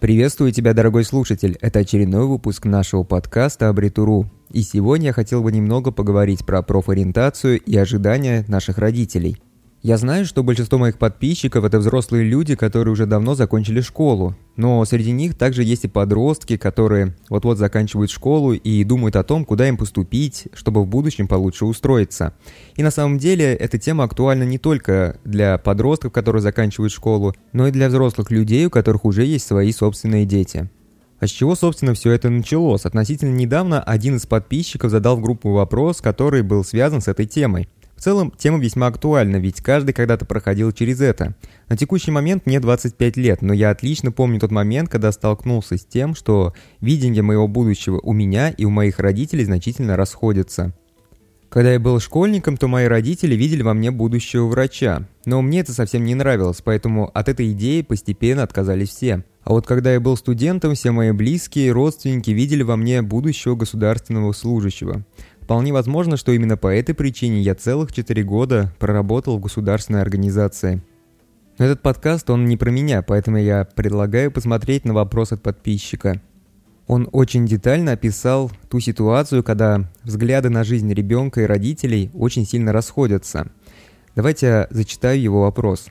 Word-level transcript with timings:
Приветствую 0.00 0.50
тебя, 0.50 0.72
дорогой 0.72 1.04
слушатель. 1.04 1.58
Это 1.60 1.80
очередной 1.80 2.24
выпуск 2.24 2.64
нашего 2.64 3.02
подкаста 3.02 3.68
«Абритуру». 3.68 4.30
И 4.50 4.62
сегодня 4.62 5.08
я 5.08 5.12
хотел 5.12 5.42
бы 5.42 5.52
немного 5.52 5.90
поговорить 5.90 6.46
про 6.46 6.62
профориентацию 6.62 7.60
и 7.60 7.76
ожидания 7.76 8.46
наших 8.48 8.78
родителей– 8.78 9.36
я 9.82 9.96
знаю, 9.96 10.26
что 10.26 10.42
большинство 10.42 10.76
моих 10.76 10.98
подписчиков– 10.98 11.64
это 11.64 11.78
взрослые 11.78 12.28
люди, 12.28 12.54
которые 12.54 12.92
уже 12.92 13.06
давно 13.06 13.34
закончили 13.34 13.80
школу. 13.80 14.36
Но 14.56 14.84
среди 14.84 15.10
них 15.10 15.34
также 15.34 15.64
есть 15.64 15.84
и 15.84 15.88
подростки, 15.88 16.58
которые 16.58 17.16
вот-вот 17.30 17.56
заканчивают 17.56 18.10
школу 18.10 18.52
и 18.52 18.84
думают 18.84 19.16
о 19.16 19.22
том, 19.22 19.46
куда 19.46 19.66
им 19.66 19.78
поступить, 19.78 20.48
чтобы 20.52 20.82
в 20.82 20.86
будущем 20.86 21.26
получше 21.26 21.64
устроиться. 21.64 22.34
И 22.76 22.82
на 22.82 22.90
самом 22.90 23.16
деле 23.16 23.54
эта 23.54 23.78
тема 23.78 24.04
актуальна 24.04 24.42
не 24.42 24.58
только 24.58 25.18
для 25.24 25.56
подростков, 25.56 26.12
которые 26.12 26.42
заканчивают 26.42 26.92
школу, 26.92 27.34
но 27.54 27.66
и 27.66 27.72
для 27.72 27.88
взрослых 27.88 28.30
людей, 28.30 28.66
у 28.66 28.70
которых 28.70 29.06
уже 29.06 29.24
есть 29.24 29.46
свои 29.46 29.72
собственные 29.72 30.26
дети. 30.26 30.68
А 31.20 31.26
с 31.26 31.30
чего, 31.30 31.54
собственно, 31.54 31.94
все 31.94 32.12
это 32.12 32.28
началось? 32.28 32.84
Относительно 32.84 33.34
недавно 33.34 33.82
один 33.82 34.16
из 34.16 34.26
подписчиков 34.26 34.90
задал 34.90 35.16
в 35.16 35.22
группу 35.22 35.52
вопрос, 35.52 36.02
который 36.02 36.42
был 36.42 36.64
связан 36.64 37.00
с 37.00 37.08
этой 37.08 37.24
темой– 37.24 37.70
в 38.00 38.02
целом, 38.02 38.32
тема 38.34 38.58
весьма 38.58 38.86
актуальна, 38.86 39.36
ведь 39.36 39.60
каждый 39.60 39.92
когда-то 39.92 40.24
проходил 40.24 40.72
через 40.72 41.02
это. 41.02 41.34
На 41.68 41.76
текущий 41.76 42.10
момент 42.10 42.46
мне 42.46 42.58
25 42.58 43.18
лет, 43.18 43.42
но 43.42 43.52
я 43.52 43.68
отлично 43.68 44.10
помню 44.10 44.40
тот 44.40 44.50
момент, 44.50 44.88
когда 44.88 45.12
столкнулся 45.12 45.76
с 45.76 45.84
тем, 45.84 46.14
что 46.14 46.54
видение 46.80 47.20
моего 47.20 47.46
будущего 47.46 48.00
у 48.02 48.14
меня 48.14 48.48
и 48.48 48.64
у 48.64 48.70
моих 48.70 49.00
родителей 49.00 49.44
значительно 49.44 49.98
расходятся. 49.98 50.72
Когда 51.50 51.74
я 51.74 51.78
был 51.78 52.00
школьником, 52.00 52.56
то 52.56 52.68
мои 52.68 52.86
родители 52.86 53.34
видели 53.34 53.60
во 53.60 53.74
мне 53.74 53.90
будущего 53.90 54.46
врача. 54.46 55.06
Но 55.26 55.42
мне 55.42 55.60
это 55.60 55.74
совсем 55.74 56.02
не 56.04 56.14
нравилось, 56.14 56.62
поэтому 56.64 57.10
от 57.12 57.28
этой 57.28 57.52
идеи 57.52 57.82
постепенно 57.82 58.44
отказались 58.44 58.88
все. 58.88 59.24
А 59.44 59.50
вот 59.50 59.66
когда 59.66 59.92
я 59.92 60.00
был 60.00 60.16
студентом, 60.16 60.74
все 60.74 60.90
мои 60.90 61.12
близкие 61.12 61.66
и 61.66 61.70
родственники 61.70 62.30
видели 62.30 62.62
во 62.62 62.76
мне 62.76 63.02
будущего 63.02 63.56
государственного 63.56 64.32
служащего. 64.32 65.04
Вполне 65.50 65.72
возможно, 65.72 66.16
что 66.16 66.30
именно 66.30 66.56
по 66.56 66.68
этой 66.68 66.94
причине 66.94 67.40
я 67.40 67.56
целых 67.56 67.92
4 67.92 68.22
года 68.22 68.72
проработал 68.78 69.36
в 69.36 69.40
государственной 69.40 70.00
организации. 70.00 70.80
Но 71.58 71.64
этот 71.64 71.82
подкаст, 71.82 72.30
он 72.30 72.44
не 72.44 72.56
про 72.56 72.70
меня, 72.70 73.02
поэтому 73.02 73.36
я 73.36 73.64
предлагаю 73.64 74.30
посмотреть 74.30 74.84
на 74.84 74.94
вопрос 74.94 75.32
от 75.32 75.42
подписчика. 75.42 76.22
Он 76.86 77.08
очень 77.10 77.46
детально 77.46 77.90
описал 77.90 78.52
ту 78.68 78.78
ситуацию, 78.78 79.42
когда 79.42 79.90
взгляды 80.04 80.50
на 80.50 80.62
жизнь 80.62 80.94
ребенка 80.94 81.40
и 81.40 81.46
родителей 81.46 82.12
очень 82.14 82.46
сильно 82.46 82.72
расходятся. 82.72 83.50
Давайте 84.14 84.46
я 84.46 84.68
зачитаю 84.70 85.20
его 85.20 85.40
вопрос. 85.40 85.88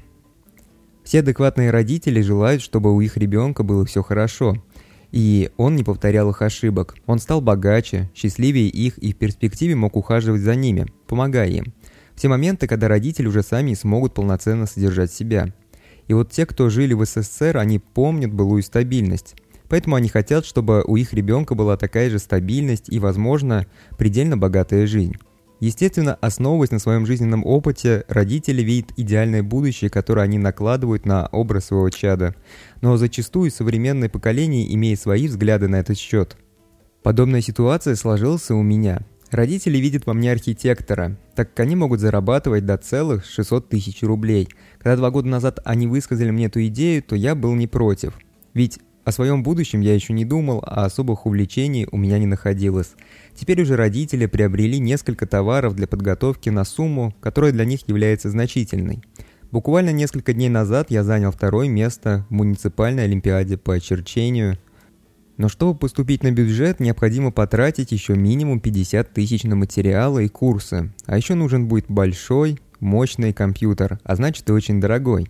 Все 1.04 1.20
адекватные 1.20 1.72
родители 1.72 2.22
желают, 2.22 2.62
чтобы 2.62 2.96
у 2.96 3.02
их 3.02 3.18
ребенка 3.18 3.64
было 3.64 3.84
все 3.86 4.04
хорошо– 4.04 4.56
и 5.12 5.50
он 5.58 5.76
не 5.76 5.84
повторял 5.84 6.30
их 6.30 6.42
ошибок. 6.42 6.96
Он 7.06 7.20
стал 7.20 7.42
богаче, 7.42 8.10
счастливее 8.14 8.68
их 8.68 8.98
и 8.98 9.14
в 9.14 9.18
перспективе 9.18 9.76
мог 9.76 9.96
ухаживать 9.96 10.42
за 10.42 10.56
ними, 10.56 10.88
помогая 11.08 11.50
им. 11.50 11.74
Все 12.16 12.28
моменты, 12.28 12.68
когда 12.68 12.88
родители 12.88 13.28
уже 13.28 13.44
сами 13.44 13.74
смогут 13.74 14.14
полноценно 14.14 14.66
содержать 14.66 15.12
себя. 15.12 15.54
И 16.08 16.14
вот 16.14 16.32
те, 16.32 16.46
кто 16.46 16.70
жили 16.70 16.94
в 16.94 17.06
СССР, 17.06 17.58
они 17.58 17.80
помнят 17.80 18.34
былую 18.34 18.64
стабильность. 18.64 19.36
Поэтому 19.70 19.96
они 19.96 20.10
хотят, 20.10 20.46
чтобы 20.46 20.84
у 20.86 20.96
их 20.96 21.14
ребенка 21.14 21.54
была 21.54 21.78
такая 21.78 22.10
же 22.10 22.20
стабильность 22.20 22.92
и, 22.92 23.00
возможно, 23.00 23.68
предельно 23.98 24.36
богатая 24.36 24.88
жизнь. 24.88 25.16
Естественно, 25.60 26.18
основываясь 26.22 26.72
на 26.72 26.80
своем 26.80 27.06
жизненном 27.06 27.46
опыте, 27.46 28.06
родители 28.08 28.62
видят 28.62 28.94
идеальное 28.96 29.44
будущее, 29.44 29.90
которое 29.90 30.22
они 30.22 30.38
накладывают 30.38 31.06
на 31.06 31.28
образ 31.28 31.66
своего 31.66 31.90
чада. 31.90 32.34
Но 32.82 32.96
зачастую 32.96 33.52
современное 33.52 34.08
поколение 34.08 34.74
имеет 34.74 35.02
свои 35.02 35.28
взгляды 35.28 35.68
на 35.68 35.76
этот 35.78 35.98
счет. 35.98 36.38
Подобная 37.04 37.42
ситуация 37.42 37.96
сложилась 37.96 38.50
у 38.52 38.62
меня. 38.62 39.02
Родители 39.32 39.78
видят 39.78 40.06
во 40.06 40.14
мне 40.14 40.32
архитектора, 40.32 41.18
так 41.36 41.50
как 41.50 41.60
они 41.60 41.76
могут 41.76 42.00
зарабатывать 42.00 42.66
до 42.66 42.78
целых 42.78 43.26
600 43.26 43.70
тысяч 43.70 44.02
рублей. 44.02 44.50
Когда 44.80 44.96
два 44.96 45.12
года 45.12 45.28
назад 45.28 45.60
они 45.66 45.88
высказали 45.88 46.32
мне 46.32 46.46
эту 46.46 46.66
идею, 46.68 47.04
то 47.04 47.16
я 47.16 47.36
был 47.36 47.54
не 47.54 47.68
против. 47.68 48.14
Ведь 48.54 48.80
о 49.10 49.12
своем 49.12 49.44
будущем 49.44 49.82
я 49.82 49.94
еще 49.94 50.14
не 50.14 50.24
думал, 50.24 50.64
а 50.66 50.86
особых 50.86 51.26
увлечений 51.26 51.88
у 51.92 51.98
меня 51.98 52.18
не 52.18 52.26
находилось. 52.26 52.92
Теперь 53.36 53.62
уже 53.62 53.76
родители 53.76 54.26
приобрели 54.28 54.80
несколько 54.80 55.26
товаров 55.26 55.76
для 55.76 55.88
подготовки 55.88 56.50
на 56.50 56.64
сумму, 56.64 57.14
которая 57.20 57.52
для 57.52 57.66
них 57.66 57.82
является 57.88 58.30
значительной. 58.30 59.04
Буквально 59.52 59.90
несколько 59.90 60.34
дней 60.34 60.50
назад 60.50 60.92
я 60.92 61.04
занял 61.04 61.32
второе 61.32 61.68
место 61.68 62.26
в 62.30 62.34
муниципальной 62.34 63.06
олимпиаде 63.06 63.58
по 63.58 63.74
очерчению. 63.74 64.58
Но 65.38 65.50
чтобы 65.50 65.78
поступить 65.78 66.22
на 66.22 66.32
бюджет, 66.32 66.80
необходимо 66.80 67.32
потратить 67.32 67.92
еще 67.92 68.16
минимум 68.16 68.60
50 68.60 69.12
тысяч 69.12 69.44
на 69.44 69.56
материалы 69.56 70.26
и 70.26 70.30
курсы. 70.30 70.92
А 71.08 71.18
еще 71.18 71.34
нужен 71.34 71.68
будет 71.68 71.86
большой, 71.88 72.60
мощный 72.80 73.34
компьютер, 73.34 74.00
а 74.04 74.16
значит 74.16 74.48
и 74.50 74.52
очень 74.52 74.80
дорогой. 74.80 75.30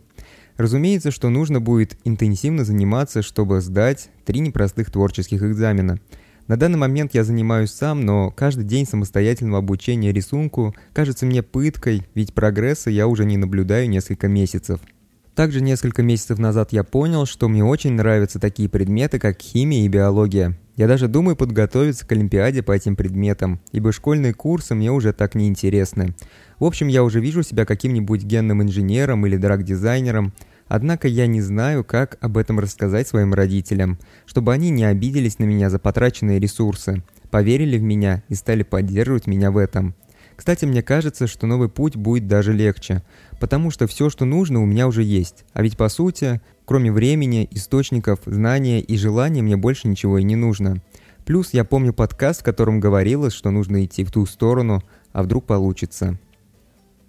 Разумеется, 0.59 1.09
что 1.09 1.29
нужно 1.29 1.61
будет 1.61 1.97
интенсивно 2.03 2.65
заниматься, 2.65 3.21
чтобы 3.21 3.61
сдать 3.61 4.09
три 4.25 4.41
непростых 4.41 4.91
творческих 4.91 5.41
экзамена. 5.41 6.01
На 6.47 6.57
данный 6.57 6.77
момент 6.77 7.13
я 7.13 7.23
занимаюсь 7.23 7.71
сам, 7.71 8.01
но 8.01 8.29
каждый 8.29 8.65
день 8.65 8.85
самостоятельного 8.85 9.59
обучения 9.59 10.11
рисунку 10.11 10.75
кажется 10.91 11.25
мне 11.25 11.43
пыткой, 11.43 12.05
ведь 12.13 12.33
прогресса 12.33 12.89
я 12.89 13.07
уже 13.07 13.23
не 13.23 13.37
наблюдаю 13.37 13.89
несколько 13.89 14.27
месяцев. 14.27 14.81
Также 15.33 15.61
несколько 15.61 16.03
месяцев 16.03 16.39
назад 16.39 16.73
я 16.73 16.83
понял, 16.83 17.25
что 17.25 17.47
мне 17.47 17.63
очень 17.63 17.93
нравятся 17.93 18.37
такие 18.37 18.67
предметы, 18.67 19.17
как 19.17 19.41
химия 19.41 19.85
и 19.85 19.87
биология. 19.87 20.57
Я 20.79 20.87
даже 20.87 21.09
думаю 21.09 21.35
подготовиться 21.35 22.07
к 22.07 22.11
Олимпиаде 22.13 22.63
по 22.63 22.71
этим 22.71 22.95
предметам, 22.95 23.59
ибо 23.73 23.91
школьные 23.91 24.33
курсы 24.33 24.75
мне 24.75 24.93
уже 24.93 25.11
так 25.11 25.35
не 25.35 25.49
интересны. 25.49 26.15
В 26.57 26.63
общем, 26.63 26.87
я 26.87 27.03
уже 27.03 27.19
вижу 27.19 27.43
себя 27.43 27.65
каким-нибудь 27.65 28.23
генным 28.23 28.63
инженером 28.63 29.27
или 29.27 29.35
драг-дизайнером, 29.35 30.31
Однако 30.69 31.07
я 31.07 31.25
не 31.25 31.41
знаю, 31.41 31.83
как 31.83 32.17
об 32.21 32.37
этом 32.37 32.59
рассказать 32.59 33.07
своим 33.07 33.33
родителям, 33.33 33.97
чтобы 34.27 34.53
они 34.53 34.69
не 34.69 34.85
обиделись 34.85 35.39
на 35.39 35.45
меня 35.45 35.69
за 35.71 35.79
потраченные 35.79 36.39
ресурсы, 36.39 37.01
поверили 37.31 37.79
в 37.79 37.81
меня 37.81 38.23
и 38.29 38.35
стали 38.35 38.61
поддерживать 38.61 39.25
меня 39.25 39.49
в 39.49 39.57
этом. 39.57 39.95
Кстати, 40.39 40.63
мне 40.63 40.81
кажется, 40.81 41.27
что 41.27 41.47
новый 41.47 41.67
путь 41.67 41.97
будет 41.97 42.25
даже 42.25 42.53
легче, 42.53 43.03
потому 43.41 43.71
что 43.71 43.87
все, 43.87 44.09
что 44.09 44.23
нужно, 44.23 44.63
у 44.63 44.65
меня 44.65 44.87
уже 44.87 45.03
есть. 45.03 45.43
А 45.51 45.61
ведь 45.61 45.75
по 45.75 45.89
сути, 45.89 46.39
кроме 46.63 46.93
времени, 46.93 47.45
источников, 47.51 48.21
знания 48.25 48.79
и 48.79 48.95
желания, 48.95 49.41
мне 49.41 49.57
больше 49.57 49.89
ничего 49.89 50.17
и 50.17 50.23
не 50.23 50.37
нужно. 50.37 50.81
Плюс 51.25 51.49
я 51.51 51.65
помню 51.65 51.91
подкаст, 51.91 52.39
в 52.39 52.45
котором 52.45 52.79
говорилось, 52.79 53.33
что 53.33 53.51
нужно 53.51 53.83
идти 53.83 54.05
в 54.05 54.13
ту 54.13 54.25
сторону, 54.25 54.81
а 55.11 55.23
вдруг 55.23 55.45
получится. 55.45 56.17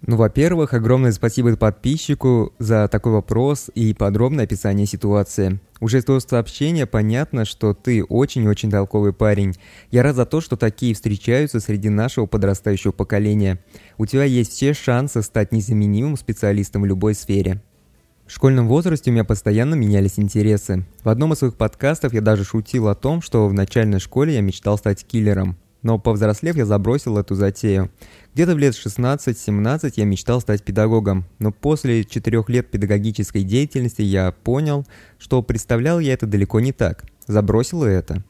Ну, 0.07 0.15
во-первых, 0.15 0.73
огромное 0.73 1.11
спасибо 1.11 1.55
подписчику 1.55 2.53
за 2.57 2.87
такой 2.87 3.13
вопрос 3.13 3.69
и 3.75 3.93
подробное 3.93 4.45
описание 4.45 4.87
ситуации. 4.87 5.59
Уже 5.79 5.99
из 5.99 6.05
твоего 6.05 6.19
сообщения 6.19 6.87
понятно, 6.87 7.45
что 7.45 7.75
ты 7.75 8.03
очень-очень 8.03 8.71
толковый 8.71 9.13
парень. 9.13 9.55
Я 9.91 10.01
рад 10.01 10.15
за 10.15 10.25
то, 10.25 10.41
что 10.41 10.57
такие 10.57 10.95
встречаются 10.95 11.59
среди 11.59 11.89
нашего 11.89 12.25
подрастающего 12.25 12.91
поколения. 12.91 13.59
У 13.99 14.07
тебя 14.07 14.23
есть 14.23 14.53
все 14.53 14.73
шансы 14.73 15.21
стать 15.21 15.51
незаменимым 15.51 16.17
специалистом 16.17 16.81
в 16.81 16.85
любой 16.85 17.13
сфере. 17.13 17.61
В 18.25 18.31
школьном 18.33 18.67
возрасте 18.67 19.11
у 19.11 19.13
меня 19.13 19.23
постоянно 19.23 19.75
менялись 19.75 20.17
интересы. 20.17 20.83
В 21.03 21.09
одном 21.09 21.33
из 21.33 21.39
своих 21.39 21.55
подкастов 21.55 22.13
я 22.13 22.21
даже 22.21 22.43
шутил 22.43 22.87
о 22.87 22.95
том, 22.95 23.21
что 23.21 23.47
в 23.47 23.53
начальной 23.53 23.99
школе 23.99 24.33
я 24.33 24.41
мечтал 24.41 24.79
стать 24.79 25.05
киллером. 25.05 25.57
Но 25.81 25.97
повзрослев, 25.97 26.55
я 26.55 26.65
забросил 26.65 27.17
эту 27.17 27.35
затею. 27.35 27.91
Где-то 28.33 28.55
в 28.55 28.59
лет 28.59 28.73
16-17 28.73 29.93
я 29.95 30.05
мечтал 30.05 30.41
стать 30.41 30.63
педагогом, 30.63 31.25
но 31.39 31.51
после 31.51 32.03
четырех 32.03 32.49
лет 32.49 32.69
педагогической 32.69 33.43
деятельности 33.43 34.01
я 34.01 34.31
понял, 34.31 34.85
что 35.17 35.41
представлял 35.41 35.99
я 35.99 36.13
это 36.13 36.27
далеко 36.27 36.59
не 36.59 36.71
так. 36.71 37.03
Забросил 37.27 37.83
это. 37.83 38.23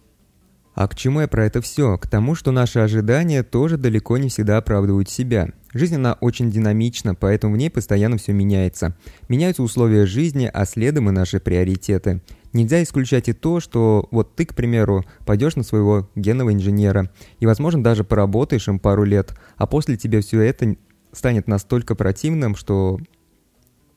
А 0.74 0.88
к 0.88 0.96
чему 0.96 1.22
я 1.22 1.28
про 1.28 1.46
это 1.46 1.62
все? 1.62 1.98
К 1.98 2.08
тому, 2.08 2.34
что 2.34 2.52
наши 2.52 2.80
ожидания 2.80 3.44
тоже 3.44 3.78
далеко 3.78 4.18
не 4.18 4.30
всегда 4.30 4.58
оправдывают 4.58 5.10
себя. 5.10 5.50
Жизнь, 5.74 5.96
она 5.96 6.14
очень 6.14 6.50
динамична, 6.50 7.14
поэтому 7.14 7.56
в 7.56 7.58
ней 7.58 7.70
постоянно 7.70 8.18
все 8.18 8.32
меняется. 8.32 8.96
Меняются 9.28 9.64
условия 9.64 10.06
жизни, 10.06 10.50
а 10.52 10.66
следом 10.66 11.10
и 11.10 11.12
наши 11.12 11.40
приоритеты. 11.40 12.22
Нельзя 12.54 12.84
исключать 12.84 13.30
и 13.30 13.34
то, 13.34 13.60
что 13.60 14.08
вот 14.12 14.36
ты, 14.36 14.46
к 14.46 14.56
примеру, 14.56 15.06
пойдешь 15.26 15.56
на 15.56 15.64
своего 15.64 16.10
генного 16.16 16.54
инженера, 16.54 17.10
и, 17.40 17.46
возможно, 17.46 17.82
даже 17.82 18.04
поработаешь 18.04 18.68
им 18.68 18.80
пару 18.80 19.04
лет, 19.04 19.34
а 19.56 19.68
после 19.68 19.96
тебе 19.96 20.22
все 20.22 20.42
это 20.42 20.76
станет 21.14 21.48
настолько 21.48 21.96
противным, 21.96 22.56
что 22.56 23.00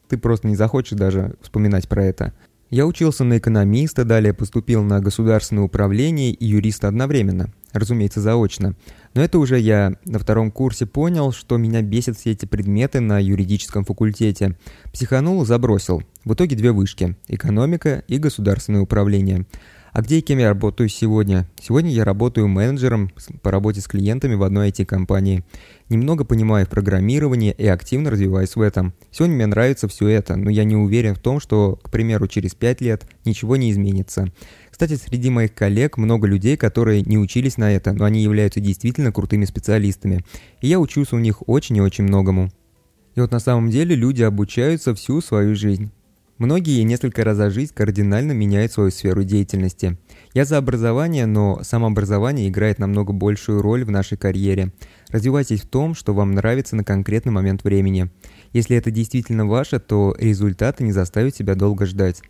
ты 0.08 0.18
просто 0.18 0.46
не 0.46 0.56
захочешь 0.56 0.96
даже 0.96 1.34
вспоминать 1.40 1.88
про 1.88 2.04
это. 2.04 2.32
Я 2.70 2.86
учился 2.86 3.24
на 3.24 3.38
экономиста, 3.38 4.04
далее 4.04 4.34
поступил 4.34 4.82
на 4.82 5.00
государственное 5.00 5.64
управление 5.64 6.30
и 6.30 6.46
юриста 6.46 6.88
одновременно. 6.88 7.52
Разумеется, 7.74 8.20
заочно. 8.20 8.74
Но 9.14 9.22
это 9.22 9.38
уже 9.38 9.58
я 9.58 9.94
на 10.04 10.18
втором 10.18 10.50
курсе 10.50 10.86
понял, 10.86 11.32
что 11.32 11.56
меня 11.56 11.82
бесят 11.82 12.16
все 12.16 12.30
эти 12.30 12.46
предметы 12.46 13.00
на 13.00 13.22
юридическом 13.22 13.84
факультете. 13.84 14.56
Психанул, 14.92 15.44
забросил. 15.44 16.02
В 16.24 16.34
итоге 16.34 16.56
две 16.56 16.72
вышки– 16.72 17.16
экономика 17.28 18.02
и 18.08 18.18
государственное 18.18 18.80
управление. 18.80 19.46
А 19.94 20.02
где 20.02 20.18
и 20.18 20.22
кем 20.22 20.38
я 20.38 20.48
работаю 20.48 20.88
сегодня? 20.88 21.48
Сегодня 21.62 21.92
я 21.92 22.02
работаю 22.02 22.48
менеджером 22.48 23.12
по 23.42 23.52
работе 23.52 23.80
с 23.80 23.86
клиентами 23.86 24.34
в 24.34 24.42
одной 24.42 24.70
IT-компании. 24.70 25.44
Немного 25.88 26.24
понимаю 26.24 26.66
в 26.66 26.68
программировании 26.68 27.54
и 27.56 27.68
активно 27.68 28.10
развиваюсь 28.10 28.56
в 28.56 28.60
этом. 28.60 28.92
Сегодня 29.12 29.36
мне 29.36 29.46
нравится 29.46 29.86
все 29.86 30.08
это, 30.08 30.34
но 30.34 30.50
я 30.50 30.64
не 30.64 30.74
уверен 30.74 31.14
в 31.14 31.20
том, 31.20 31.38
что, 31.38 31.78
к 31.80 31.92
примеру, 31.92 32.26
через 32.26 32.56
5 32.56 32.80
лет 32.80 33.06
ничего 33.24 33.54
не 33.54 33.70
изменится. 33.70 34.32
Кстати, 34.68 34.96
среди 34.96 35.30
моих 35.30 35.54
коллег 35.54 35.96
много 35.96 36.26
людей, 36.26 36.56
которые 36.56 37.02
не 37.02 37.16
учились 37.16 37.56
на 37.56 37.70
это, 37.70 37.92
но 37.92 38.04
они 38.04 38.20
являются 38.20 38.58
действительно 38.58 39.12
крутыми 39.12 39.44
специалистами. 39.44 40.24
И 40.60 40.66
я 40.66 40.80
учусь 40.80 41.12
у 41.12 41.20
них 41.20 41.48
очень 41.48 41.76
и 41.76 41.80
очень 41.80 42.02
многому. 42.02 42.50
И 43.14 43.20
вот 43.20 43.30
на 43.30 43.38
самом 43.38 43.70
деле 43.70 43.94
люди 43.94 44.22
обучаются 44.22 44.92
всю 44.92 45.20
свою 45.20 45.54
жизнь. 45.54 45.92
Многие 46.38 46.82
несколько 46.82 47.22
раз 47.22 47.36
за 47.36 47.50
жизнь 47.50 47.72
кардинально 47.72 48.32
меняют 48.32 48.72
свою 48.72 48.90
сферу 48.90 49.22
деятельности. 49.22 49.96
Я 50.32 50.44
за 50.44 50.58
образование, 50.58 51.26
но 51.26 51.60
самообразование 51.62 52.48
играет 52.48 52.80
намного 52.80 53.12
большую 53.12 53.62
роль 53.62 53.84
в 53.84 53.90
нашей 53.92 54.18
карьере. 54.18 54.72
Развивайтесь 55.10 55.60
в 55.60 55.68
том, 55.68 55.94
что 55.94 56.12
вам 56.12 56.32
нравится 56.32 56.74
на 56.74 56.82
конкретный 56.82 57.30
момент 57.30 57.62
времени. 57.62 58.10
Если 58.52 58.76
это 58.76 58.90
действительно 58.90 59.46
ваше, 59.46 59.78
то 59.78 60.16
результаты 60.18 60.82
не 60.82 60.90
заставят 60.90 61.36
себя 61.36 61.54
долго 61.54 61.86
ждать. 61.86 62.20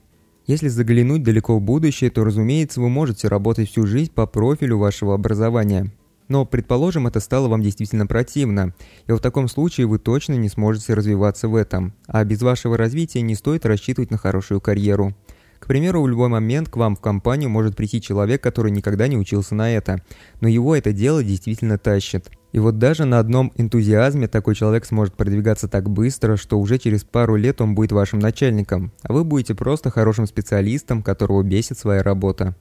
Если 0.47 0.69
заглянуть 0.69 1.23
далеко 1.23 1.57
в 1.57 1.63
будущее, 1.63 2.11
то, 2.11 2.25
разумеется, 2.25 2.83
вы 2.83 2.91
можете 2.91 3.29
работать 3.29 3.71
всю 3.71 3.87
жизнь 3.87 4.13
по 4.13 4.27
профилю 4.27 4.77
вашего 4.77 5.15
образования. 5.15 5.91
Но, 6.29 6.47
предположим, 6.47 7.07
это 7.07 7.21
стало 7.21 7.49
вам 7.49 7.61
действительно 7.61 8.07
противно, 8.07 8.75
и 9.07 9.13
в 9.13 9.19
таком 9.19 9.49
случае 9.49 9.87
вы 9.87 9.99
точно 9.99 10.35
не 10.35 10.49
сможете 10.49 10.95
развиваться 10.95 11.49
в 11.49 11.55
этом, 11.55 11.93
а 12.07 12.25
без 12.25 12.41
вашего 12.43 12.77
развития 12.77 13.21
не 13.21 13.35
стоит 13.35 13.67
рассчитывать 13.67 14.11
на 14.11 14.17
хорошую 14.17 14.61
карьеру. 14.61 15.15
К 15.59 15.67
примеру, 15.67 16.03
в 16.03 16.09
любой 16.09 16.29
момент 16.29 16.69
к 16.69 16.77
вам 16.77 16.95
в 16.95 17.01
компанию 17.01 17.49
может 17.49 17.75
прийти 17.75 18.01
человек, 18.01 18.43
который 18.43 18.71
никогда 18.71 19.09
не 19.09 19.17
учился 19.17 19.55
на 19.55 19.75
это, 19.75 20.03
но 20.43 20.49
его 20.49 20.77
это 20.77 20.93
дело 20.93 21.25
действительно 21.25 21.79
тащит. 21.79 22.31
И 22.53 22.59
вот 22.59 22.79
даже 22.79 23.07
на 23.07 23.19
одном 23.19 23.51
энтузиазме 23.57 24.29
такой 24.29 24.55
человек 24.55 24.85
сможет 24.85 25.15
продвигаться 25.15 25.67
так 25.67 25.89
быстро, 25.89 26.37
что 26.37 26.61
уже 26.61 26.79
через 26.79 27.03
пару 27.03 27.37
лет 27.37 27.63
он 27.63 27.75
будет 27.75 27.93
вашим 27.93 28.19
начальником, 28.19 28.93
а 29.03 29.15
вы 29.15 29.25
будете 29.25 29.55
просто 29.55 29.91
хорошим 29.91 30.27
специалистом, 30.27 31.03
которого 31.03 31.43
бесит 31.43 31.79
своя 31.79 32.03
работа. 32.03 32.55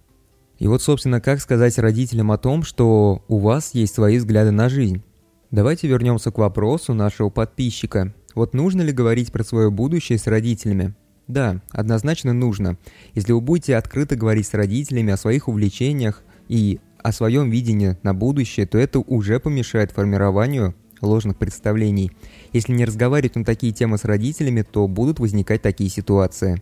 И 0.59 0.67
вот, 0.67 0.81
собственно, 0.81 1.19
как 1.19 1.41
сказать 1.41 1.77
родителям 1.77 2.31
о 2.31 2.37
том, 2.37 2.63
что 2.63 3.23
у 3.27 3.39
вас 3.39 3.73
есть 3.73 3.95
свои 3.95 4.17
взгляды 4.17 4.51
на 4.51 4.69
жизнь? 4.69 5.03
Давайте 5.51 5.87
вернемся 5.87 6.31
к 6.31 6.37
вопросу 6.37 6.93
нашего 6.93 7.29
подписчика. 7.29 8.13
Вот 8.35 8.53
нужно 8.53 8.81
ли 8.81 8.91
говорить 8.91 9.31
про 9.31 9.43
свое 9.43 9.69
будущее 9.69 10.17
с 10.17 10.27
родителями? 10.27 10.95
Да, 11.27 11.61
однозначно 11.71 12.33
нужно. 12.33 12.77
Если 13.13 13.31
вы 13.31 13.41
будете 13.41 13.75
открыто 13.75 14.15
говорить 14.15 14.47
с 14.47 14.53
родителями 14.53 15.13
о 15.13 15.17
своих 15.17 15.47
увлечениях 15.47 16.23
и 16.47 16.79
о 17.01 17.11
своем 17.11 17.49
видении 17.49 17.97
на 18.03 18.13
будущее, 18.13 18.65
то 18.65 18.77
это 18.77 18.99
уже 18.99 19.39
помешает 19.39 19.91
формированию 19.91 20.75
ложных 21.01 21.37
представлений. 21.37 22.11
Если 22.53 22.73
не 22.73 22.85
разговаривать 22.85 23.35
на 23.35 23.45
такие 23.45 23.73
темы 23.73 23.97
с 23.97 24.05
родителями, 24.05 24.63
то 24.63 24.87
будут 24.87 25.19
возникать 25.19 25.61
такие 25.61 25.89
ситуации. 25.89 26.61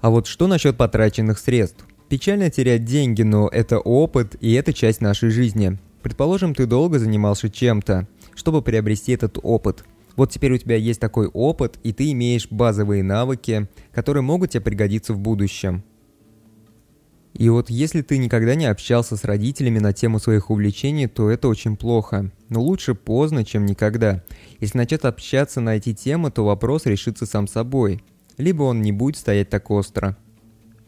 А 0.00 0.10
вот 0.10 0.26
что 0.26 0.46
насчет 0.46 0.76
потраченных 0.76 1.38
средств? 1.38 1.86
Печально 2.08 2.50
терять 2.50 2.84
деньги, 2.84 3.22
но 3.22 3.48
это 3.48 3.78
опыт 3.78 4.36
и 4.40 4.52
это 4.52 4.72
часть 4.72 5.00
нашей 5.00 5.30
жизни. 5.30 5.78
Предположим, 6.02 6.54
ты 6.54 6.66
долго 6.66 6.98
занимался 6.98 7.48
чем-то, 7.48 8.06
чтобы 8.34 8.60
приобрести 8.60 9.12
этот 9.12 9.38
опыт. 9.42 9.84
Вот 10.16 10.30
теперь 10.30 10.52
у 10.52 10.58
тебя 10.58 10.76
есть 10.76 11.00
такой 11.00 11.28
опыт, 11.28 11.78
и 11.82 11.92
ты 11.92 12.12
имеешь 12.12 12.46
базовые 12.50 13.02
навыки, 13.02 13.68
которые 13.92 14.22
могут 14.22 14.50
тебе 14.50 14.60
пригодиться 14.60 15.14
в 15.14 15.18
будущем. 15.18 15.82
И 17.32 17.48
вот 17.48 17.68
если 17.68 18.02
ты 18.02 18.18
никогда 18.18 18.54
не 18.54 18.66
общался 18.66 19.16
с 19.16 19.24
родителями 19.24 19.80
на 19.80 19.92
тему 19.92 20.20
своих 20.20 20.50
увлечений, 20.50 21.08
то 21.08 21.30
это 21.30 21.48
очень 21.48 21.76
плохо. 21.76 22.30
Но 22.48 22.62
лучше 22.62 22.94
поздно, 22.94 23.44
чем 23.44 23.66
никогда. 23.66 24.22
Если 24.60 24.78
начать 24.78 25.02
общаться 25.02 25.60
на 25.60 25.76
эти 25.76 25.94
темы, 25.94 26.30
то 26.30 26.44
вопрос 26.44 26.86
решится 26.86 27.26
сам 27.26 27.48
собой. 27.48 28.04
Либо 28.36 28.62
он 28.62 28.82
не 28.82 28.92
будет 28.92 29.16
стоять 29.16 29.50
так 29.50 29.68
остро. 29.70 30.16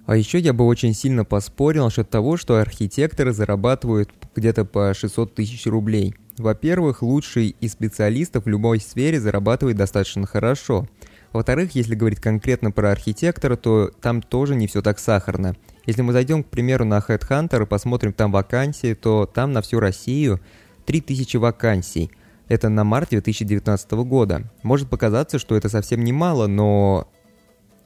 А 0.07 0.17
еще 0.17 0.39
я 0.39 0.53
бы 0.53 0.65
очень 0.65 0.95
сильно 0.95 1.25
поспорил 1.25 1.85
насчет 1.85 2.09
того, 2.09 2.37
что 2.37 2.61
архитекторы 2.61 3.33
зарабатывают 3.33 4.11
где-то 4.37 4.65
по 4.65 4.95
600 4.95 5.35
тысяч 5.35 5.67
рублей. 5.67 6.15
Во-первых, 6.39 7.03
лучший 7.03 7.57
из 7.61 7.73
специалистов 7.73 8.45
в 8.45 8.49
любой 8.49 8.81
сфере 8.81 9.21
зарабатывает 9.21 9.77
достаточно 9.77 10.27
хорошо. 10.27 10.87
Во-вторых, 11.33 11.75
если 11.75 11.97
говорить 11.97 12.21
конкретно 12.21 12.71
про 12.71 12.93
архитектора, 12.93 13.57
то 13.57 13.91
там 14.01 14.23
тоже 14.23 14.55
не 14.55 14.69
все 14.69 14.81
так 14.81 15.01
сахарно. 15.01 15.57
Если 15.87 16.03
мы 16.03 16.13
зайдем, 16.13 16.45
к 16.45 16.49
примеру, 16.49 16.85
на 16.85 16.99
Headhunter 16.99 17.65
и 17.65 17.67
посмотрим 17.67 18.13
там 18.13 18.31
вакансии, 18.31 18.95
то 18.95 19.27
там 19.27 19.53
на 19.53 19.61
всю 19.61 19.81
Россию 19.81 20.41
3000 20.87 21.37
вакансий. 21.39 22.13
Это 22.49 22.69
на 22.69 22.85
март 22.85 23.11
2019 23.11 23.91
года. 24.05 24.43
Может 24.63 24.89
показаться, 24.89 25.41
что 25.41 25.57
это 25.57 25.69
совсем 25.69 26.05
немало, 26.05 26.47
но 26.47 27.09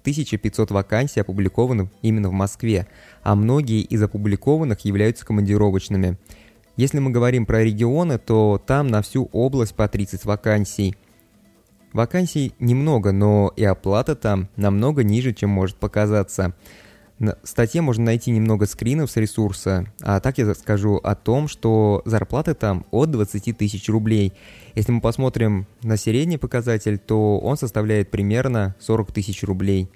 1500 0.01 0.71
вакансий 0.71 1.21
опубликованы 1.21 1.91
именно 2.03 2.29
в 2.29 2.33
Москве, 2.33 2.87
а 3.23 3.35
многие 3.35 3.83
из 3.83 4.03
опубликованных 4.03 4.81
являются 4.85 5.25
командировочными. 5.25 6.19
Если 6.77 6.99
мы 6.99 7.11
говорим 7.11 7.47
про 7.47 7.63
регионы, 7.63 8.19
то 8.19 8.63
там 8.65 8.89
на 8.89 9.03
всю 9.03 9.29
область 9.33 9.75
по 9.75 9.89
30 9.89 10.25
вакансий. 10.25 10.97
Вакансий 11.93 12.53
немного, 12.59 13.13
но 13.13 13.53
и 13.57 13.65
оплата 13.65 14.15
там 14.15 14.49
намного 14.57 15.03
ниже, 15.03 15.35
чем 15.35 15.51
может 15.51 15.77
показаться. 15.77 16.55
В 17.21 17.37
статье 17.45 17.83
можно 17.83 18.07
найти 18.07 18.31
немного 18.31 18.65
скринов 18.65 19.11
с 19.11 19.17
ресурса, 19.17 19.85
а 20.01 20.21
так 20.21 20.39
я 20.39 20.55
скажу 20.55 20.97
о 20.97 21.15
том, 21.15 21.49
что 21.49 22.01
зарплаты 22.07 22.55
там 22.55 22.87
от 22.91 23.11
20 23.11 23.59
тысяч 23.59 23.91
рублей. 23.91 24.33
Если 24.75 24.91
мы 24.91 25.03
посмотрим 25.03 25.67
на 25.83 25.99
средний 25.99 26.39
показатель, 26.39 26.97
то 26.99 27.39
он 27.39 27.59
составляет 27.59 28.11
примерно 28.11 28.75
40 28.81 29.13
тысяч 29.13 29.43
рублей. 29.43 29.91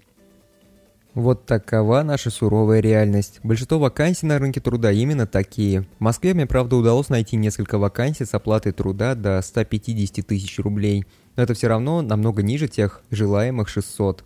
Вот 1.14 1.46
такова 1.46 2.02
наша 2.02 2.28
суровая 2.28 2.80
реальность. 2.80 3.40
Большинство 3.42 3.78
вакансий 3.78 4.26
на 4.26 4.38
рынке 4.38 4.60
труда 4.60 4.92
именно 4.92 5.26
такие. 5.26 5.86
В 5.98 6.00
Москве 6.00 6.34
мне, 6.34 6.44
правда, 6.44 6.76
удалось 6.76 7.08
найти 7.08 7.36
несколько 7.36 7.78
вакансий 7.78 8.26
с 8.26 8.34
оплатой 8.34 8.72
труда 8.72 9.14
до 9.14 9.40
150 9.40 10.26
тысяч 10.26 10.58
рублей. 10.58 11.06
Но 11.36 11.42
это 11.42 11.54
все 11.54 11.68
равно 11.68 12.02
намного 12.02 12.42
ниже 12.42 12.68
тех 12.68 13.00
желаемых 13.10 13.68
600. 13.68 14.24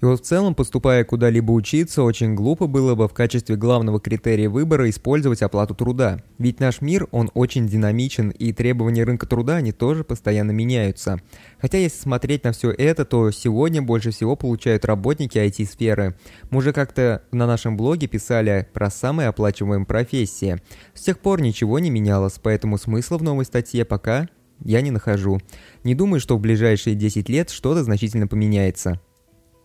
И 0.00 0.04
вот 0.06 0.20
в 0.20 0.24
целом, 0.24 0.54
поступая 0.54 1.04
куда-либо 1.04 1.52
учиться, 1.52 2.02
очень 2.02 2.34
глупо 2.34 2.66
было 2.66 2.94
бы 2.94 3.06
в 3.06 3.12
качестве 3.12 3.56
главного 3.56 4.00
критерия 4.00 4.48
выбора 4.48 4.88
использовать 4.88 5.42
оплату 5.42 5.74
труда. 5.74 6.22
Ведь 6.38 6.58
наш 6.58 6.80
мир, 6.80 7.06
он 7.10 7.30
очень 7.34 7.68
динамичен, 7.68 8.30
и 8.30 8.54
требования 8.54 9.04
рынка 9.04 9.26
труда, 9.26 9.56
они 9.56 9.72
тоже 9.72 10.02
постоянно 10.02 10.52
меняются. 10.52 11.20
Хотя 11.58 11.76
если 11.76 11.98
смотреть 11.98 12.44
на 12.44 12.52
все 12.52 12.70
это, 12.70 13.04
то 13.04 13.30
сегодня 13.30 13.82
больше 13.82 14.10
всего 14.10 14.36
получают 14.36 14.86
работники 14.86 15.36
IT-сферы. 15.36 16.16
Мы 16.48 16.58
уже 16.58 16.72
как-то 16.72 17.22
на 17.30 17.46
нашем 17.46 17.76
блоге 17.76 18.06
писали 18.06 18.66
про 18.72 18.90
самые 18.90 19.28
оплачиваемые 19.28 19.84
профессии. 19.84 20.62
С 20.94 21.02
тех 21.02 21.18
пор 21.18 21.42
ничего 21.42 21.78
не 21.78 21.90
менялось, 21.90 22.40
поэтому 22.42 22.78
смысла 22.78 23.18
в 23.18 23.22
новой 23.22 23.44
статье 23.44 23.84
пока 23.84 24.28
я 24.64 24.80
не 24.80 24.90
нахожу. 24.90 25.40
Не 25.84 25.94
думаю, 25.94 26.20
что 26.20 26.36
в 26.36 26.40
ближайшие 26.40 26.96
10 26.96 27.28
лет 27.28 27.50
что-то 27.50 27.84
значительно 27.84 28.26
поменяется. 28.26 29.00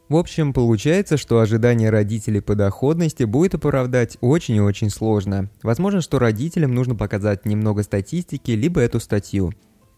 В 0.08 0.18
общем, 0.18 0.54
получается, 0.54 1.18
что 1.18 1.40
ожидание 1.40 1.90
родителей 1.90 2.40
по 2.40 2.54
доходности 2.54 3.24
будет 3.24 3.56
оправдать 3.56 4.18
очень 4.22 4.56
и 4.56 4.62
очень 4.62 4.92
сложно. 4.92 5.50
Возможно, 5.64 6.02
что 6.02 6.20
родителям 6.20 6.76
нужно 6.76 6.96
показать 6.96 7.46
немного 7.46 7.82
статистики, 7.82 8.52
либо 8.52 8.82
эту 8.82 9.00
статью. 9.00 9.52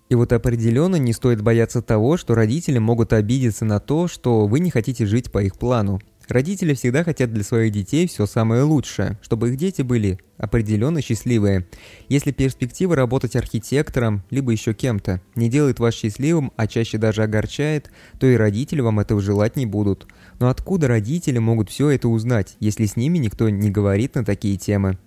И 0.07 0.15
вот 0.15 0.31
определенно 0.31 0.95
не 0.95 1.11
стоит 1.11 1.41
бояться 1.41 1.81
того, 1.81 2.15
что 2.15 2.35
родители 2.35 2.77
могут 2.77 3.11
обидеться 3.11 3.65
на 3.65 3.81
то, 3.81 4.07
что 4.07 4.47
вы 4.47 4.61
не 4.61 4.69
хотите 4.69 5.05
жить 5.05 5.29
по 5.29 5.43
их 5.43 5.59
плану. 5.59 5.99
Родители 6.27 6.73
всегда 6.73 7.05
хотят 7.05 7.31
для 7.31 7.43
своих 7.43 7.71
детей 7.71 8.05
все 8.05 8.25
самое 8.25 8.63
лучшее, 8.63 9.17
чтобы 9.21 9.49
их 9.49 9.55
дети 9.55 9.81
были 9.81 10.19
определенно 10.37 11.01
счастливые. 11.01 11.65
Если 12.09 12.31
перспектива 12.31 12.97
работать 12.97 13.37
архитектором, 13.37 14.23
либо 14.29 14.51
еще 14.51 14.73
кем-то, 14.73 15.21
не 15.35 15.49
делает 15.49 15.79
вас 15.79 15.93
счастливым, 15.93 16.51
а 16.57 16.67
чаще 16.67 16.97
даже 16.97 17.23
огорчает, 17.23 17.89
то 18.19 18.27
и 18.27 18.35
родители 18.35 18.81
вам 18.81 18.99
этого 18.99 19.21
желать 19.21 19.55
не 19.55 19.65
будут. 19.65 20.05
Но 20.39 20.49
откуда 20.49 20.89
родители 20.89 21.37
могут 21.37 21.69
все 21.69 21.91
это 21.91 22.09
узнать, 22.09 22.57
если 22.59 22.85
с 22.85 22.97
ними 22.97 23.19
никто 23.19 23.49
не 23.49 23.71
говорит 23.71 24.15
на 24.15 24.25
такие 24.25 24.57
темы? 24.57 24.97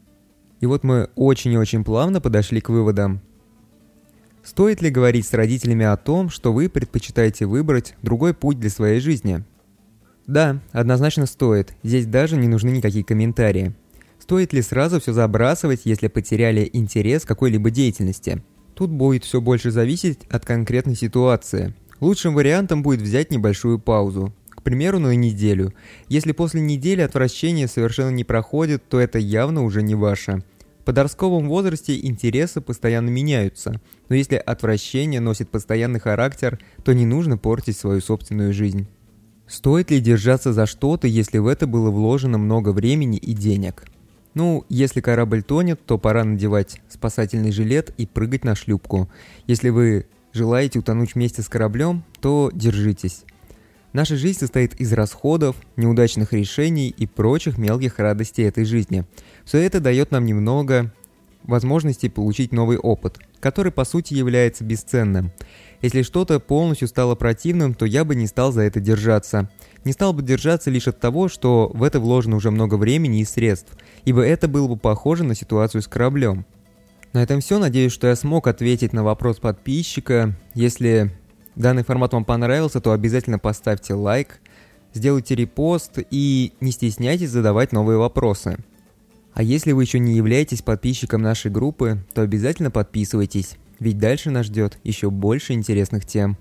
И 0.60 0.66
вот 0.66 0.84
мы 0.84 1.10
очень 1.16 1.52
и 1.52 1.58
очень 1.58 1.84
плавно 1.84 2.22
подошли 2.22 2.62
к 2.62 2.70
выводам. 2.70 3.20
Стоит 4.42 4.80
ли 4.80 4.88
говорить 4.88 5.26
с 5.26 5.34
родителями 5.34 5.84
о 5.84 5.98
том, 5.98 6.30
что 6.30 6.54
вы 6.54 6.70
предпочитаете 6.70 7.44
выбрать 7.44 7.94
другой 8.00 8.32
путь 8.32 8.58
для 8.58 8.70
своей 8.70 9.00
жизни– 9.00 9.44
да, 10.30 10.60
однозначно 10.70 11.26
стоит. 11.26 11.74
Здесь 11.82 12.06
даже 12.06 12.36
не 12.36 12.46
нужны 12.46 12.70
никакие 12.70 13.04
комментарии. 13.04 13.74
Стоит 14.20 14.52
ли 14.52 14.62
сразу 14.62 15.00
все 15.00 15.12
забрасывать, 15.12 15.80
если 15.84 16.06
потеряли 16.06 16.70
интерес 16.72 17.24
какой-либо 17.24 17.70
деятельности? 17.70 18.42
Тут 18.74 18.90
будет 18.90 19.24
все 19.24 19.40
больше 19.40 19.72
зависеть 19.72 20.20
от 20.30 20.46
конкретной 20.46 20.94
ситуации. 20.94 21.74
Лучшим 21.98 22.34
вариантом 22.34 22.82
будет 22.82 23.02
взять 23.02 23.32
небольшую 23.32 23.80
паузу. 23.80 24.32
К 24.50 24.62
примеру, 24.62 25.00
на 25.00 25.14
неделю. 25.16 25.74
Если 26.08 26.30
после 26.30 26.60
недели 26.60 27.00
отвращение 27.00 27.66
совершенно 27.66 28.10
не 28.10 28.22
проходит, 28.24 28.88
то 28.88 29.00
это 29.00 29.18
явно 29.18 29.64
уже 29.64 29.82
не 29.82 29.96
ваше. 29.96 30.44
В 30.80 30.84
подростковом 30.84 31.48
возрасте 31.48 31.98
интересы 31.98 32.60
постоянно 32.60 33.10
меняются, 33.10 33.80
но 34.08 34.14
если 34.14 34.36
отвращение 34.36 35.20
носит 35.20 35.50
постоянный 35.50 36.00
характер, 36.00 36.60
то 36.84 36.92
не 36.92 37.04
нужно 37.04 37.36
портить 37.36 37.76
свою 37.76 38.00
собственную 38.00 38.52
жизнь. 38.52 38.86
Стоит 39.50 39.90
ли 39.90 39.98
держаться 39.98 40.52
за 40.52 40.64
что-то, 40.64 41.08
если 41.08 41.38
в 41.38 41.48
это 41.48 41.66
было 41.66 41.90
вложено 41.90 42.38
много 42.38 42.68
времени 42.70 43.18
и 43.18 43.32
денег? 43.32 43.84
Ну, 44.34 44.64
если 44.68 45.00
корабль 45.00 45.42
тонет, 45.42 45.84
то 45.84 45.98
пора 45.98 46.22
надевать 46.22 46.80
спасательный 46.88 47.50
жилет 47.50 47.92
и 47.96 48.06
прыгать 48.06 48.44
на 48.44 48.54
шлюпку. 48.54 49.10
Если 49.48 49.70
вы 49.70 50.06
желаете 50.32 50.78
утонуть 50.78 51.16
вместе 51.16 51.42
с 51.42 51.48
кораблем, 51.48 52.04
то 52.20 52.52
держитесь. 52.54 53.24
Наша 53.92 54.14
жизнь 54.14 54.38
состоит 54.38 54.80
из 54.80 54.92
расходов, 54.92 55.56
неудачных 55.76 56.32
решений 56.32 56.94
и 56.96 57.08
прочих 57.08 57.58
мелких 57.58 57.98
радостей 57.98 58.46
этой 58.46 58.64
жизни. 58.64 59.04
Все 59.44 59.58
это 59.58 59.80
дает 59.80 60.12
нам 60.12 60.26
немного 60.26 60.92
возможностей 61.42 62.08
получить 62.08 62.52
новый 62.52 62.78
опыт, 62.78 63.18
который 63.40 63.72
по 63.72 63.84
сути 63.84 64.14
является 64.14 64.62
бесценным. 64.62 65.32
Если 65.82 66.02
что-то 66.02 66.40
полностью 66.40 66.88
стало 66.88 67.14
противным, 67.14 67.74
то 67.74 67.86
я 67.86 68.04
бы 68.04 68.14
не 68.14 68.26
стал 68.26 68.52
за 68.52 68.62
это 68.62 68.80
держаться. 68.80 69.50
Не 69.84 69.92
стал 69.92 70.12
бы 70.12 70.22
держаться 70.22 70.70
лишь 70.70 70.88
от 70.88 71.00
того, 71.00 71.28
что 71.28 71.70
в 71.72 71.82
это 71.82 72.00
вложено 72.00 72.36
уже 72.36 72.50
много 72.50 72.74
времени 72.74 73.20
и 73.20 73.24
средств, 73.24 73.72
ибо 74.04 74.20
это 74.20 74.46
было 74.46 74.68
бы 74.68 74.76
похоже 74.76 75.24
на 75.24 75.34
ситуацию 75.34 75.80
с 75.80 75.88
кораблем. 75.88 76.44
На 77.12 77.22
этом 77.22 77.40
все. 77.40 77.58
Надеюсь, 77.58 77.92
что 77.92 78.06
я 78.06 78.14
смог 78.14 78.46
ответить 78.46 78.92
на 78.92 79.02
вопрос 79.02 79.38
подписчика. 79.38 80.36
Если 80.54 81.10
данный 81.56 81.82
формат 81.82 82.12
вам 82.12 82.24
понравился, 82.24 82.80
то 82.80 82.92
обязательно 82.92 83.38
поставьте 83.38 83.94
лайк, 83.94 84.40
сделайте 84.92 85.34
репост 85.34 85.98
и 86.10 86.52
не 86.60 86.70
стесняйтесь 86.72 87.30
задавать 87.30 87.72
новые 87.72 87.98
вопросы. 87.98 88.58
А 89.32 89.42
если 89.42 89.72
вы 89.72 89.84
еще 89.84 89.98
не 89.98 90.14
являетесь 90.14 90.62
подписчиком 90.62 91.22
нашей 91.22 91.50
группы, 91.50 92.04
то 92.14 92.22
обязательно 92.22 92.70
подписывайтесь, 92.70 93.56
ведь 93.80 93.98
дальше 93.98 94.30
нас 94.30 94.46
ждет 94.46 94.78
еще 94.84 95.10
больше 95.10 95.54
интересных 95.54 96.06
тем. 96.06 96.36